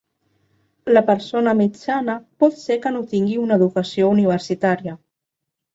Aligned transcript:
La 0.95 1.03
persona 1.09 1.53
mitjana 1.59 2.15
pot 2.45 2.59
ser 2.63 2.81
que 2.87 2.95
no 2.97 3.05
tingui 3.15 3.39
una 3.47 3.61
educació 3.63 4.13
universitària. 4.19 4.99